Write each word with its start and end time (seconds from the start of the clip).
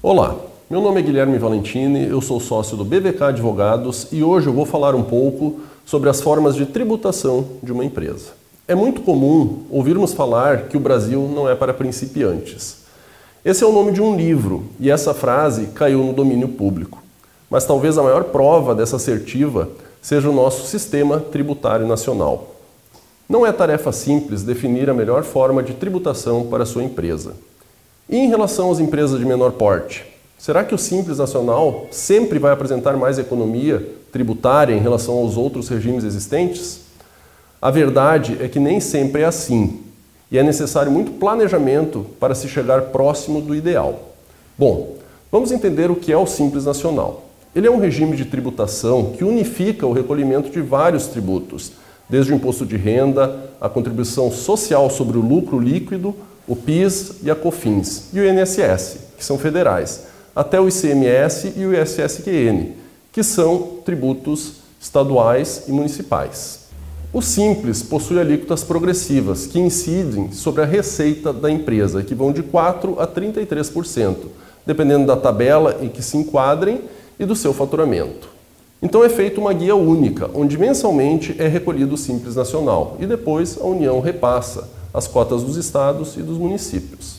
Olá, 0.00 0.36
meu 0.70 0.80
nome 0.80 1.00
é 1.00 1.02
Guilherme 1.02 1.38
Valentini, 1.38 2.06
eu 2.06 2.20
sou 2.20 2.38
sócio 2.38 2.76
do 2.76 2.84
BVK 2.84 3.20
Advogados 3.20 4.06
e 4.12 4.22
hoje 4.22 4.46
eu 4.46 4.52
vou 4.52 4.64
falar 4.64 4.94
um 4.94 5.02
pouco 5.02 5.58
sobre 5.84 6.08
as 6.08 6.20
formas 6.20 6.54
de 6.54 6.66
tributação 6.66 7.44
de 7.60 7.72
uma 7.72 7.84
empresa. 7.84 8.28
É 8.68 8.76
muito 8.76 9.00
comum 9.00 9.64
ouvirmos 9.68 10.14
falar 10.14 10.68
que 10.68 10.76
o 10.76 10.80
Brasil 10.80 11.28
não 11.34 11.50
é 11.50 11.56
para 11.56 11.74
principiantes. 11.74 12.84
Esse 13.44 13.64
é 13.64 13.66
o 13.66 13.72
nome 13.72 13.90
de 13.90 14.00
um 14.00 14.14
livro 14.14 14.66
e 14.78 14.88
essa 14.88 15.12
frase 15.12 15.66
caiu 15.74 16.04
no 16.04 16.12
domínio 16.12 16.46
público. 16.46 17.02
Mas 17.50 17.64
talvez 17.64 17.98
a 17.98 18.02
maior 18.04 18.22
prova 18.22 18.76
dessa 18.76 18.94
assertiva 18.94 19.68
seja 20.00 20.30
o 20.30 20.32
nosso 20.32 20.64
sistema 20.68 21.18
tributário 21.18 21.88
nacional. 21.88 22.54
Não 23.28 23.44
é 23.44 23.50
tarefa 23.50 23.90
simples 23.90 24.44
definir 24.44 24.88
a 24.88 24.94
melhor 24.94 25.24
forma 25.24 25.60
de 25.60 25.74
tributação 25.74 26.46
para 26.46 26.62
a 26.62 26.66
sua 26.66 26.84
empresa. 26.84 27.34
E 28.08 28.16
em 28.16 28.28
relação 28.28 28.70
às 28.70 28.80
empresas 28.80 29.18
de 29.18 29.26
menor 29.26 29.52
porte, 29.52 30.06
será 30.38 30.64
que 30.64 30.74
o 30.74 30.78
Simples 30.78 31.18
Nacional 31.18 31.88
sempre 31.90 32.38
vai 32.38 32.52
apresentar 32.52 32.96
mais 32.96 33.18
economia 33.18 33.86
tributária 34.10 34.72
em 34.72 34.80
relação 34.80 35.18
aos 35.18 35.36
outros 35.36 35.68
regimes 35.68 36.04
existentes? 36.04 36.80
A 37.60 37.70
verdade 37.70 38.38
é 38.40 38.48
que 38.48 38.58
nem 38.58 38.80
sempre 38.80 39.22
é 39.22 39.24
assim, 39.26 39.80
e 40.32 40.38
é 40.38 40.42
necessário 40.42 40.90
muito 40.90 41.12
planejamento 41.12 42.06
para 42.18 42.34
se 42.34 42.48
chegar 42.48 42.80
próximo 42.86 43.42
do 43.42 43.54
ideal. 43.54 44.14
Bom, 44.56 44.96
vamos 45.30 45.52
entender 45.52 45.90
o 45.90 45.96
que 45.96 46.10
é 46.10 46.16
o 46.16 46.26
Simples 46.26 46.64
Nacional. 46.64 47.24
Ele 47.54 47.66
é 47.66 47.70
um 47.70 47.78
regime 47.78 48.16
de 48.16 48.24
tributação 48.24 49.12
que 49.18 49.24
unifica 49.24 49.86
o 49.86 49.92
recolhimento 49.92 50.48
de 50.48 50.62
vários 50.62 51.08
tributos, 51.08 51.72
desde 52.08 52.32
o 52.32 52.36
imposto 52.36 52.64
de 52.64 52.76
renda, 52.78 53.50
a 53.60 53.68
contribuição 53.68 54.30
social 54.30 54.88
sobre 54.88 55.18
o 55.18 55.20
lucro 55.20 55.58
líquido, 55.58 56.14
o 56.48 56.56
PIS 56.56 57.16
e 57.22 57.30
a 57.30 57.36
COFINS, 57.36 58.04
e 58.12 58.20
o 58.20 58.26
INSS, 58.26 58.96
que 59.18 59.24
são 59.24 59.38
federais, 59.38 60.04
até 60.34 60.58
o 60.58 60.66
ICMS 60.66 61.52
e 61.56 61.66
o 61.66 61.74
ISSQN, 61.74 62.72
que 63.12 63.22
são 63.22 63.80
tributos 63.84 64.54
estaduais 64.80 65.64
e 65.68 65.72
municipais. 65.72 66.68
O 67.12 67.20
Simples 67.20 67.82
possui 67.82 68.18
alíquotas 68.18 68.64
progressivas 68.64 69.46
que 69.46 69.58
incidem 69.58 70.32
sobre 70.32 70.62
a 70.62 70.66
receita 70.66 71.32
da 71.32 71.50
empresa, 71.50 72.02
que 72.02 72.14
vão 72.14 72.32
de 72.32 72.42
4% 72.42 72.98
a 72.98 73.06
33%, 73.06 74.16
dependendo 74.64 75.06
da 75.06 75.16
tabela 75.16 75.78
em 75.82 75.88
que 75.88 76.02
se 76.02 76.16
enquadrem 76.16 76.82
e 77.18 77.24
do 77.24 77.34
seu 77.34 77.52
faturamento. 77.52 78.28
Então 78.80 79.02
é 79.04 79.08
feita 79.08 79.40
uma 79.40 79.52
guia 79.52 79.74
única, 79.74 80.30
onde 80.32 80.56
mensalmente 80.56 81.34
é 81.38 81.48
recolhido 81.48 81.94
o 81.94 81.98
Simples 81.98 82.36
Nacional 82.36 82.96
e 83.00 83.06
depois 83.06 83.58
a 83.60 83.64
União 83.64 84.00
repassa 84.00 84.77
as 84.92 85.06
cotas 85.06 85.42
dos 85.42 85.56
estados 85.56 86.16
e 86.16 86.22
dos 86.22 86.38
municípios. 86.38 87.16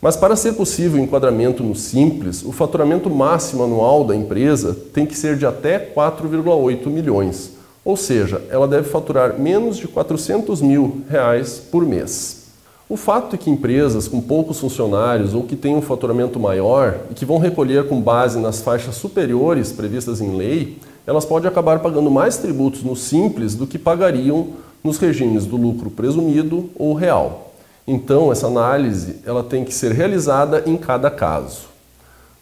Mas 0.00 0.16
para 0.16 0.34
ser 0.34 0.54
possível 0.54 1.00
o 1.00 1.04
enquadramento 1.04 1.62
no 1.62 1.76
Simples, 1.76 2.44
o 2.44 2.50
faturamento 2.50 3.08
máximo 3.08 3.62
anual 3.62 4.04
da 4.04 4.16
empresa 4.16 4.76
tem 4.92 5.06
que 5.06 5.16
ser 5.16 5.36
de 5.36 5.46
até 5.46 5.78
4,8 5.78 6.86
milhões, 6.88 7.52
ou 7.84 7.96
seja, 7.96 8.42
ela 8.50 8.66
deve 8.66 8.88
faturar 8.88 9.38
menos 9.38 9.76
de 9.76 9.86
400 9.86 10.60
mil 10.60 11.02
reais 11.08 11.58
por 11.58 11.86
mês. 11.86 12.42
O 12.88 12.96
fato 12.96 13.34
é 13.34 13.38
que 13.38 13.48
empresas 13.48 14.06
com 14.06 14.20
poucos 14.20 14.60
funcionários 14.60 15.34
ou 15.34 15.44
que 15.44 15.56
têm 15.56 15.74
um 15.74 15.80
faturamento 15.80 16.38
maior 16.38 16.98
e 17.10 17.14
que 17.14 17.24
vão 17.24 17.38
recolher 17.38 17.88
com 17.88 18.00
base 18.00 18.38
nas 18.38 18.60
faixas 18.60 18.96
superiores 18.96 19.72
previstas 19.72 20.20
em 20.20 20.36
lei, 20.36 20.78
elas 21.06 21.24
podem 21.24 21.48
acabar 21.48 21.78
pagando 21.78 22.10
mais 22.10 22.36
tributos 22.36 22.82
no 22.82 22.94
Simples 22.94 23.54
do 23.54 23.66
que 23.66 23.78
pagariam 23.78 24.48
nos 24.82 24.98
regimes 24.98 25.46
do 25.46 25.56
lucro 25.56 25.90
presumido 25.90 26.70
ou 26.76 26.94
real. 26.94 27.52
Então, 27.86 28.30
essa 28.30 28.46
análise 28.46 29.16
ela 29.26 29.42
tem 29.42 29.64
que 29.64 29.74
ser 29.74 29.92
realizada 29.92 30.62
em 30.66 30.76
cada 30.76 31.10
caso. 31.10 31.72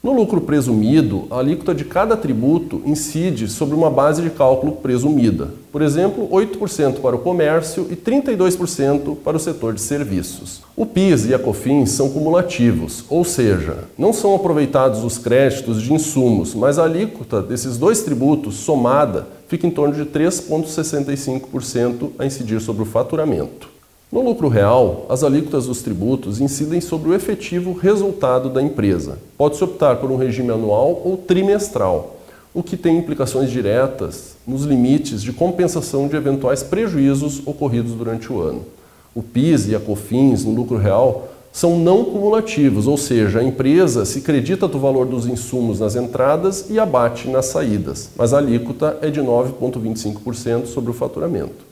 No 0.02 0.14
lucro 0.14 0.40
presumido, 0.40 1.26
a 1.30 1.40
alíquota 1.40 1.74
de 1.74 1.84
cada 1.84 2.16
tributo 2.16 2.80
incide 2.86 3.48
sobre 3.48 3.74
uma 3.74 3.90
base 3.90 4.22
de 4.22 4.30
cálculo 4.30 4.72
presumida. 4.72 5.48
Por 5.70 5.82
exemplo, 5.82 6.26
8% 6.28 7.00
para 7.00 7.16
o 7.16 7.18
comércio 7.18 7.86
e 7.90 7.96
32% 7.96 9.16
para 9.16 9.36
o 9.36 9.40
setor 9.40 9.74
de 9.74 9.82
serviços. 9.82 10.62
O 10.74 10.86
PIS 10.86 11.26
e 11.26 11.34
a 11.34 11.38
COFINS 11.38 11.90
são 11.90 12.08
cumulativos, 12.08 13.04
ou 13.10 13.24
seja, 13.24 13.84
não 13.98 14.10
são 14.14 14.34
aproveitados 14.34 15.04
os 15.04 15.18
créditos 15.18 15.82
de 15.82 15.92
insumos, 15.92 16.54
mas 16.54 16.78
a 16.78 16.84
alíquota 16.84 17.42
desses 17.42 17.76
dois 17.76 18.02
tributos 18.02 18.54
somada 18.54 19.26
fica 19.50 19.66
em 19.66 19.70
torno 19.70 19.92
de 19.92 20.06
3,65% 20.06 22.12
a 22.20 22.24
incidir 22.24 22.60
sobre 22.60 22.84
o 22.84 22.86
faturamento. 22.86 23.68
No 24.10 24.22
lucro 24.22 24.46
real, 24.46 25.06
as 25.08 25.24
alíquotas 25.24 25.66
dos 25.66 25.82
tributos 25.82 26.40
incidem 26.40 26.80
sobre 26.80 27.10
o 27.10 27.14
efetivo 27.14 27.72
resultado 27.72 28.48
da 28.48 28.62
empresa. 28.62 29.18
Pode-se 29.36 29.64
optar 29.64 29.96
por 29.96 30.08
um 30.08 30.16
regime 30.16 30.52
anual 30.52 31.02
ou 31.04 31.16
trimestral, 31.16 32.20
o 32.54 32.62
que 32.62 32.76
tem 32.76 32.96
implicações 32.96 33.50
diretas 33.50 34.36
nos 34.46 34.62
limites 34.62 35.20
de 35.20 35.32
compensação 35.32 36.06
de 36.06 36.14
eventuais 36.14 36.62
prejuízos 36.62 37.42
ocorridos 37.44 37.94
durante 37.94 38.32
o 38.32 38.40
ano. 38.40 38.64
O 39.12 39.20
PIS 39.20 39.66
e 39.66 39.74
a 39.74 39.80
COFINS 39.80 40.44
no 40.44 40.54
lucro 40.54 40.76
real 40.76 41.29
são 41.52 41.78
não 41.78 42.04
cumulativos, 42.04 42.86
ou 42.86 42.96
seja, 42.96 43.40
a 43.40 43.44
empresa 43.44 44.04
se 44.04 44.20
acredita 44.20 44.68
do 44.68 44.78
valor 44.78 45.06
dos 45.06 45.26
insumos 45.26 45.80
nas 45.80 45.96
entradas 45.96 46.66
e 46.70 46.78
abate 46.78 47.28
nas 47.28 47.46
saídas, 47.46 48.10
mas 48.16 48.32
a 48.32 48.38
alíquota 48.38 48.98
é 49.02 49.10
de 49.10 49.20
9,25% 49.20 50.66
sobre 50.66 50.90
o 50.90 50.94
faturamento. 50.94 51.70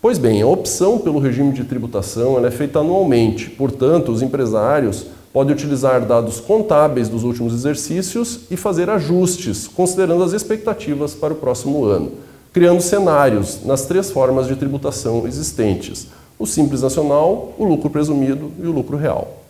Pois 0.00 0.16
bem, 0.16 0.40
a 0.40 0.46
opção 0.46 0.98
pelo 0.98 1.18
regime 1.18 1.52
de 1.52 1.64
tributação 1.64 2.44
é 2.44 2.50
feita 2.50 2.78
anualmente, 2.78 3.50
portanto, 3.50 4.12
os 4.12 4.22
empresários 4.22 5.06
podem 5.32 5.54
utilizar 5.54 6.06
dados 6.06 6.40
contábeis 6.40 7.08
dos 7.08 7.22
últimos 7.22 7.52
exercícios 7.52 8.40
e 8.50 8.56
fazer 8.56 8.88
ajustes, 8.88 9.68
considerando 9.68 10.22
as 10.22 10.32
expectativas 10.32 11.14
para 11.14 11.34
o 11.34 11.36
próximo 11.36 11.84
ano, 11.84 12.12
criando 12.52 12.80
cenários 12.80 13.64
nas 13.64 13.86
três 13.86 14.10
formas 14.10 14.46
de 14.46 14.56
tributação 14.56 15.26
existentes: 15.26 16.06
o 16.38 16.46
simples 16.46 16.82
nacional, 16.82 17.54
o 17.58 17.64
lucro 17.64 17.90
presumido 17.90 18.52
e 18.62 18.66
o 18.66 18.72
lucro 18.72 18.96
real. 18.96 19.42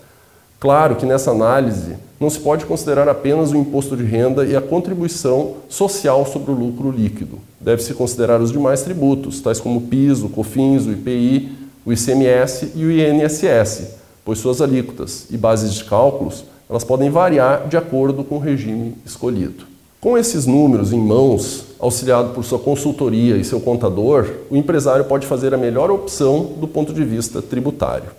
Claro 0.59 0.97
que 0.97 1.07
nessa 1.07 1.31
análise 1.31 1.95
não 2.19 2.29
se 2.29 2.41
pode 2.41 2.65
considerar 2.65 3.09
apenas 3.09 3.53
o 3.53 3.57
imposto 3.57 3.97
de 3.97 4.03
renda 4.03 4.45
e 4.45 4.57
a 4.57 4.61
contribuição 4.61 5.55
social 5.69 6.27
sobre 6.27 6.51
o 6.51 6.55
lucro 6.55 6.91
líquido. 6.91 7.39
Deve-se 7.61 7.95
considerar 7.95 8.41
os 8.41 8.51
demais 8.51 8.83
tributos, 8.83 9.41
tais 9.41 9.61
como 9.61 9.79
o 9.79 9.83
PIS, 9.83 10.23
o 10.23 10.29
COFINS, 10.29 10.87
o 10.87 10.93
IPI, 10.93 11.53
o 11.87 11.93
ICMS 11.93 12.73
e 12.75 12.85
o 12.85 12.91
INSS, 12.91 13.95
pois 14.25 14.39
suas 14.39 14.61
alíquotas 14.61 15.27
e 15.31 15.37
bases 15.37 15.75
de 15.75 15.85
cálculos 15.85 16.45
elas 16.69 16.85
podem 16.85 17.09
variar 17.09 17.67
de 17.67 17.77
acordo 17.77 18.23
com 18.23 18.37
o 18.37 18.41
regime 18.41 18.95
escolhido. 19.07 19.65
Com 20.01 20.17
esses 20.17 20.47
números 20.47 20.93
em 20.93 21.01
mãos, 21.01 21.65
auxiliado 21.77 22.33
por 22.33 22.45
sua 22.45 22.61
consultoria 22.61 23.37
e 23.37 23.43
seu 23.43 23.59
contador, 23.59 24.31
o 24.49 24.57
empresário 24.57 25.05
pode 25.05 25.27
fazer 25.27 25.53
a 25.53 25.57
melhor 25.59 25.91
opção 25.91 26.53
do 26.57 26.69
ponto 26.69 26.93
de 26.93 27.03
vista 27.03 27.43
tributário. 27.43 28.11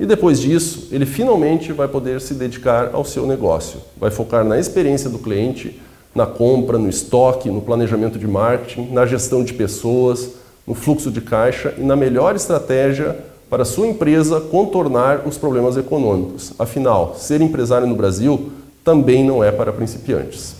E 0.00 0.06
depois 0.06 0.40
disso, 0.40 0.88
ele 0.90 1.04
finalmente 1.04 1.70
vai 1.70 1.86
poder 1.86 2.22
se 2.22 2.32
dedicar 2.32 2.92
ao 2.94 3.04
seu 3.04 3.26
negócio. 3.26 3.78
Vai 3.98 4.10
focar 4.10 4.42
na 4.42 4.58
experiência 4.58 5.10
do 5.10 5.18
cliente, 5.18 5.78
na 6.14 6.24
compra, 6.24 6.78
no 6.78 6.88
estoque, 6.88 7.50
no 7.50 7.60
planejamento 7.60 8.18
de 8.18 8.26
marketing, 8.26 8.88
na 8.90 9.04
gestão 9.04 9.44
de 9.44 9.52
pessoas, 9.52 10.30
no 10.66 10.74
fluxo 10.74 11.10
de 11.10 11.20
caixa 11.20 11.74
e 11.76 11.82
na 11.82 11.94
melhor 11.94 12.36
estratégia 12.36 13.14
para 13.50 13.66
sua 13.66 13.86
empresa 13.86 14.40
contornar 14.40 15.26
os 15.26 15.36
problemas 15.36 15.76
econômicos. 15.76 16.54
Afinal, 16.58 17.16
ser 17.18 17.42
empresário 17.42 17.86
no 17.86 17.94
Brasil 17.94 18.50
também 18.82 19.22
não 19.22 19.44
é 19.44 19.52
para 19.52 19.74
principiantes. 19.74 20.56